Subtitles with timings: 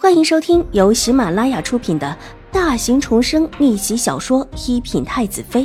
[0.00, 2.16] 欢迎收听由喜马拉雅出品的
[2.52, 5.64] 大型重生逆袭小说《一品太子妃》，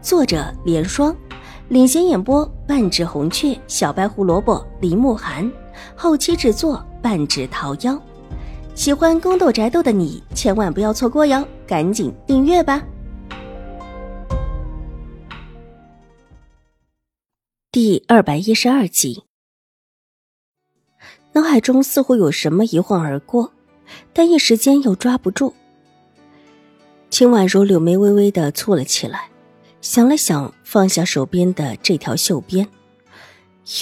[0.00, 1.14] 作者：莲霜，
[1.68, 5.52] 领衔演播：半指红雀、小白胡萝卜、林慕寒，
[5.94, 8.00] 后期制作：半指桃夭。
[8.74, 12.82] 喜欢宫斗宅斗的你千万不要错过哟，赶紧订阅吧！
[17.70, 19.24] 第二百一十二集，
[21.34, 23.52] 脑海中似乎有什么一晃而过。
[24.12, 25.54] 但一时间又抓不住。
[27.10, 29.28] 秦婉如柳眉微微的蹙了起来，
[29.80, 32.68] 想了想，放下手边的这条绣边，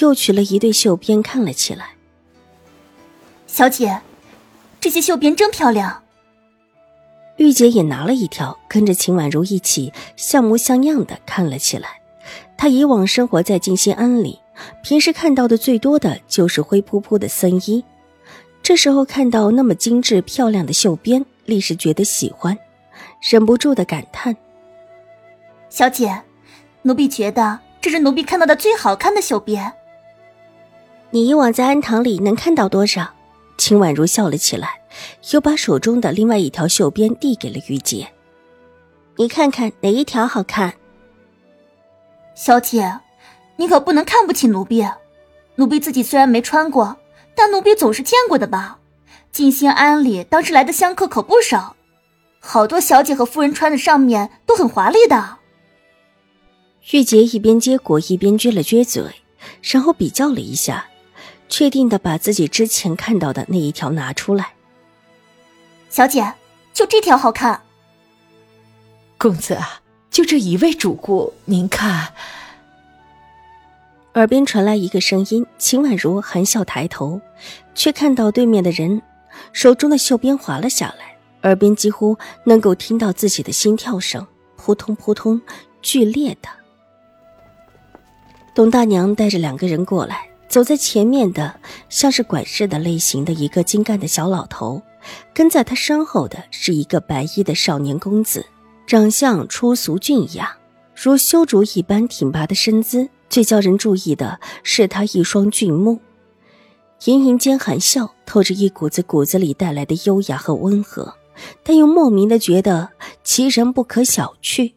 [0.00, 1.90] 又取了一对绣边看了起来。
[3.46, 4.00] 小姐，
[4.80, 6.02] 这些绣边真漂亮。
[7.38, 11.88] 玉姐也拿了一条，跟着秦婉如一起像模像样的看了起来。
[12.56, 14.38] 她以往生活在静心庵里，
[14.82, 17.84] 平时看到的最多的就是灰扑扑的僧衣。
[18.64, 22.58] 这时候看到那么精致漂亮的绣边，立时觉得喜欢，
[23.20, 24.34] 忍不住的感叹
[25.68, 26.22] ：“小姐，
[26.80, 29.70] 奴婢觉得这是奴婢看到的最好看的绣边。”
[31.12, 33.12] 你以往在安堂里能看到多少？
[33.58, 34.80] 秦婉如笑了起来，
[35.32, 38.08] 又把手中的另外一条绣边递给了于杰
[39.16, 40.72] ：“你看看哪一条好看？”
[42.34, 43.00] 小姐，
[43.56, 44.88] 你可不能看不起奴婢，
[45.56, 46.96] 奴婢自己虽然没穿过。
[47.36, 48.78] 但奴婢总是见过的吧？
[49.32, 51.74] 静心庵里当时来的香客可不少，
[52.38, 55.38] 好多小姐和夫人穿的上面都很华丽的。
[56.92, 59.02] 玉洁一边接过一边撅了撅嘴，
[59.62, 60.86] 然后比较了一下，
[61.48, 64.52] 确定的把自己之前看到的那一条拿出来。
[65.90, 66.34] 小姐，
[66.72, 67.62] 就这条好看。
[69.18, 69.80] 公子啊，
[70.10, 72.12] 就这一位主顾，您看。
[74.14, 77.20] 耳边传来一个声音，秦婉如含笑抬头，
[77.74, 79.02] 却看到对面的人
[79.52, 84.24] 手中的袖边滑了下来，耳边几乎能够听到自己的心跳声，
[84.56, 85.40] 扑通扑通，
[85.82, 86.48] 剧烈的。
[88.54, 91.52] 董大娘带着两个人过来，走在前面的
[91.88, 94.80] 像是管事的类型的一个精干的小老头，
[95.34, 98.46] 跟在他身后的是一个白衣的少年公子，
[98.86, 100.56] 长相出俗俊雅，
[100.94, 103.08] 如修竹一般挺拔的身姿。
[103.34, 105.98] 最叫人注意的是他一双俊目，
[107.06, 111.16] 盈盈间含笑，透着一股子骨子里带来的优雅和温和，
[111.64, 112.90] 但又莫名的觉得
[113.24, 114.74] 其人不可小觑。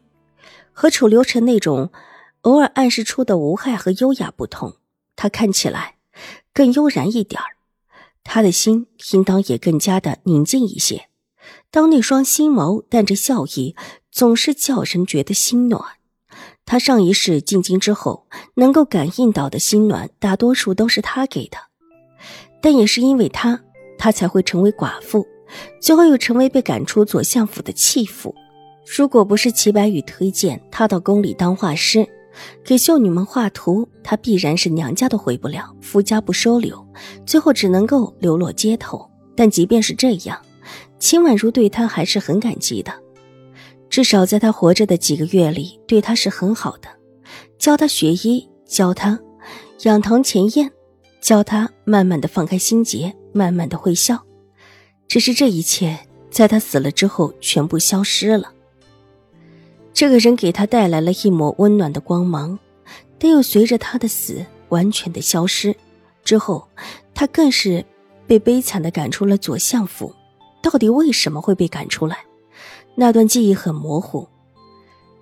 [0.73, 1.91] 和楚留臣那种
[2.41, 4.73] 偶尔暗示出的无害和优雅不同，
[5.15, 5.97] 他看起来
[6.51, 7.57] 更悠然一点儿，
[8.23, 11.09] 他的心应当也更加的宁静一些。
[11.69, 13.75] 当那双星眸带着笑意，
[14.11, 15.96] 总是叫人觉得心暖。
[16.67, 21.57] 他上一世进京之后，能够感应到的心暖，大多数都是他给的。
[22.61, 23.61] 但也是因为他，
[23.97, 25.25] 他才会成为寡妇，
[25.79, 28.35] 最后又成为被赶出左相府的弃妇。
[28.85, 32.05] 如果不是齐白羽推荐他到宫里当画师，
[32.65, 36.85] 给秀女们画图，他必然是娘家都回不了，夫家不收留，
[37.25, 39.09] 最后只能够流落街头。
[39.37, 40.37] 但即便是这样，
[40.99, 42.91] 秦婉如对他还是很感激的。
[43.97, 46.87] 至少在他活着的几个月里，对他是很好的，
[47.57, 49.19] 教他学医，教他
[49.85, 50.71] 养堂前燕，
[51.19, 54.23] 教他慢慢的放开心结，慢慢的会笑。
[55.07, 55.97] 只是这一切，
[56.29, 58.53] 在他死了之后，全部消失了。
[59.95, 62.59] 这个人给他带来了一抹温暖的光芒，
[63.17, 65.75] 但又随着他的死完全的消失。
[66.23, 66.67] 之后，
[67.15, 67.83] 他更是
[68.27, 70.13] 被悲惨的赶出了左相府。
[70.61, 72.26] 到底为什么会被赶出来？
[72.99, 74.27] 那段记忆很模糊，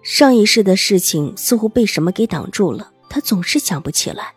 [0.01, 4.33] 上一世的事情似乎被什么给挡住了，他总是想不起来。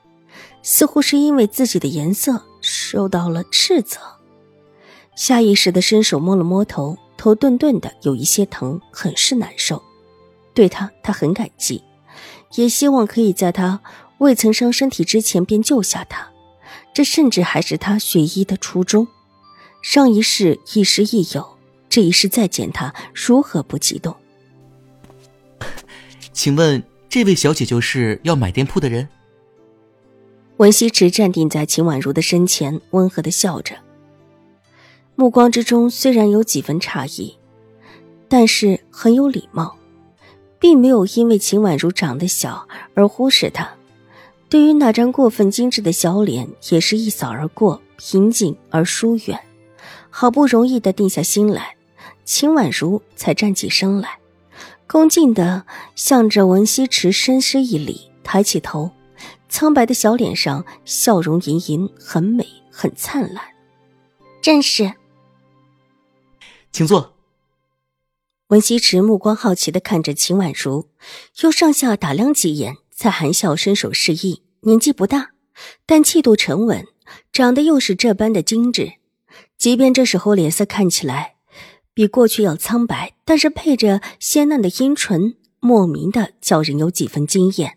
[0.61, 4.01] 似乎是因为自己的颜色受到了斥责，
[5.15, 9.81] 下意识的伸手摸了摸头，头顿顿的有一些疼，很是难受。
[10.53, 11.85] 对他，他很感激，
[12.57, 13.81] 也希望可以在他
[14.19, 16.29] 未曾伤身体之前便救下他。
[16.93, 19.07] 这甚至还是他学医的初衷。
[19.81, 21.58] 上一世亦师亦友。
[21.99, 24.15] 这一世再见他，如何不激动？
[26.33, 29.09] 请问这位小姐就是要买店铺的人？
[30.59, 33.75] 文西池站定在秦婉如的身前，温和的笑着，
[35.17, 37.37] 目光之中虽然有几分诧异，
[38.29, 39.77] 但是很有礼貌，
[40.61, 43.69] 并没有因为秦婉如长得小而忽视她。
[44.49, 49.37] 对于那张过分精致的小脸，也是一扫而过，平静而疏远。
[50.11, 51.75] 好不容易的定下心来。
[52.29, 54.19] 秦婉如才站起身来，
[54.87, 55.65] 恭敬的
[55.95, 58.91] 向着文西池深施一礼，抬起头，
[59.49, 63.43] 苍白的小脸上笑容盈盈，很美，很灿烂。
[64.43, 64.93] 正是。
[66.71, 67.15] 请坐。
[68.49, 70.89] 文西池目光好奇的看着秦婉如，
[71.41, 74.43] 又上下打量几眼，才含笑伸手示意。
[74.61, 75.31] 年纪不大，
[75.87, 76.87] 但气度沉稳，
[77.33, 78.93] 长得又是这般的精致。
[79.57, 81.37] 即便这时候脸色看起来
[81.99, 87.77] 比过去要苍白，但是配着鲜嫩的阴唇，莫名的叫人有几分惊艳。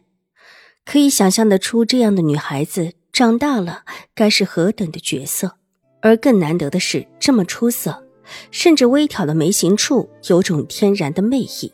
[0.86, 3.82] 可以想象得出，这样的女孩子长大了
[4.14, 5.56] 该是何等的绝色。
[6.04, 8.06] 而更难得的是，这么出色。
[8.52, 11.74] 甚至微挑的眉形处有种天然的魅意，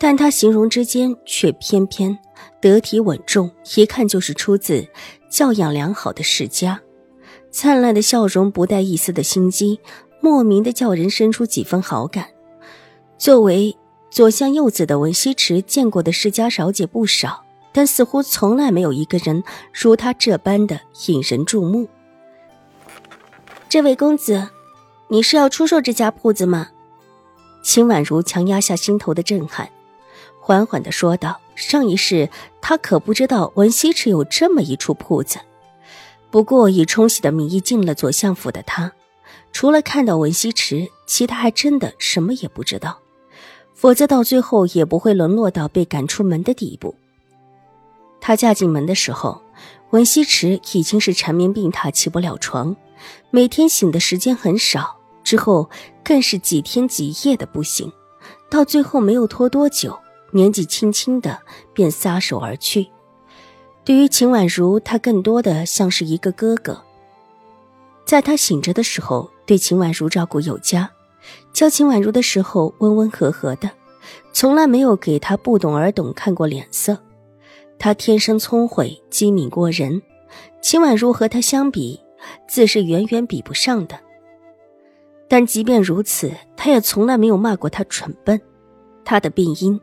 [0.00, 2.18] 但她形容之间却偏偏
[2.60, 4.88] 得体稳重，一看就是出自
[5.30, 6.82] 教养良好的世家。
[7.52, 9.78] 灿烂的笑容不带一丝的心机，
[10.22, 12.28] 莫名的叫人生出几分好感。
[13.18, 13.76] 作为
[14.10, 21.86] 左相右子的文西池见过的世家小姐不少，但似乎从来没有一个人如她这般的引人注目。
[23.68, 24.48] 这位公子。
[25.08, 26.68] 你是要出售这家铺子吗？
[27.62, 29.68] 秦婉如强压下心头的震撼，
[30.40, 32.30] 缓缓的说道：“上一世
[32.62, 35.38] 她可不知道文西池有这么一处铺子。
[36.30, 38.90] 不过以冲喜的名义进了左相府的她，
[39.52, 42.98] 除了看到文西池，其他还真的什么也不知道。
[43.74, 46.94] 否则到最后也不会沦落到被赶出门的地步。
[48.20, 49.42] 她嫁进门的时候，
[49.90, 52.76] 文西池已经是缠绵病榻，起不了床，
[53.30, 55.70] 每天醒的时间很少。”之后
[56.02, 57.90] 更是几天几夜的不醒，
[58.50, 59.96] 到最后没有拖多久，
[60.32, 61.40] 年纪轻轻的
[61.72, 62.88] 便撒手而去。
[63.84, 66.82] 对于秦婉如，他更多的像是一个哥哥。
[68.12, 70.90] 在他醒着的时候，对秦婉如照顾有加，
[71.54, 73.70] 教秦婉如的时候温温和和的，
[74.34, 76.98] 从来没有给他不懂而懂看过脸色。
[77.78, 80.02] 他天生聪慧机敏过人，
[80.60, 81.98] 秦婉如和他相比，
[82.46, 83.98] 自是远远比不上的。
[85.26, 88.38] 但即便如此，他也从来没有骂过他蠢笨。
[89.06, 89.80] 他的病因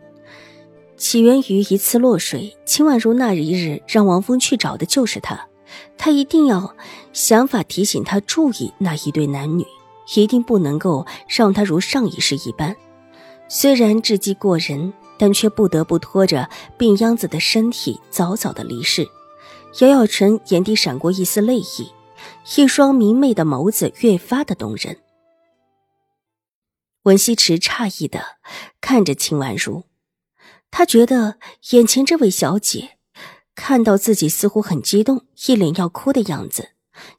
[0.98, 5.49] 起源于一次落水，秦婉如那一日让王峰去找的就是他。
[5.98, 6.76] 他一定要
[7.14, 9.66] 想法提醒他注意那一对男女，
[10.16, 12.76] 一定不能够让他如上一世一般。
[13.48, 19.08] 虽然智计过人，但却不得不拖着病秧子的身体早早的离世。
[19.82, 21.92] 姚耀晨眼底闪过一丝泪意，
[22.58, 24.98] 一双明媚的眸子越发的动人。
[27.04, 28.22] 文西池诧异的
[28.82, 29.84] 看着秦婉如，
[30.70, 31.38] 他觉得
[31.72, 32.98] 眼前这位小姐
[33.60, 36.70] 看到自己似乎很激动，一脸要哭的样子，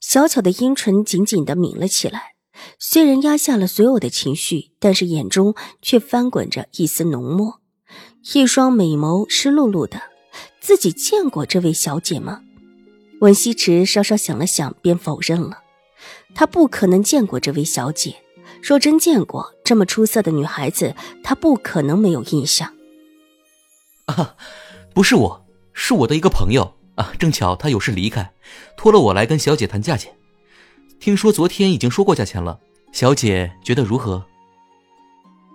[0.01, 2.35] 小巧的阴唇紧紧的抿了起来。
[2.79, 7.61] 虽然压下了所有的情绪，但是眼中却翻滚着一丝浓墨，
[8.33, 10.01] 一双美眸湿漉漉的。
[10.61, 12.41] 自己见过这位小姐吗？
[13.21, 15.59] 文西池稍稍想了想，便否认了，
[16.35, 18.17] 他不可能见过这位小姐。
[18.63, 22.75] 若真见过这么出色的女孩子，他不可能没有印象。
[24.07, 24.37] 啊，
[24.95, 25.47] 不是我，
[25.83, 28.31] 是我的一个朋友啊，正巧他有事离开，
[28.77, 30.13] 托了我来跟小姐谈价钱。
[31.01, 32.61] 听说昨天已经说过价钱了，
[32.93, 34.23] 小姐觉得如何？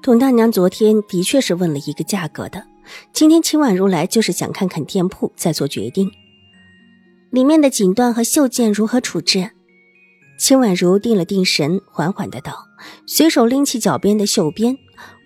[0.02, 2.66] 董大娘昨天的确是问了一个价格的，
[3.14, 6.12] 今天秦婉如来就是想看看店铺再做决定，
[7.30, 9.52] 里面的锦缎和绣件如何处置。
[10.40, 12.66] 秦婉如定了定神，缓缓的道，
[13.06, 14.76] 随手拎起脚边的绣边。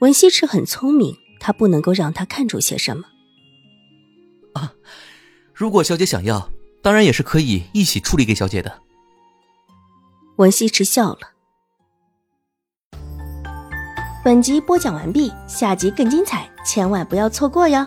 [0.02, 3.06] 文西池很聪明，他不能够让他看出些什么。
[4.54, 4.74] 啊，
[5.54, 6.50] 如果小姐想要，
[6.82, 8.82] 当然也是可以一起处理给小姐的。
[10.38, 11.20] 文西池笑了。
[14.24, 17.86] 本集播讲完毕，下集更精彩，千万不要错过哟。